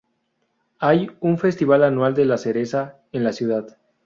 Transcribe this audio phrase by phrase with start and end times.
[0.79, 3.77] Hay un festival anual de la cereza en la ciudad.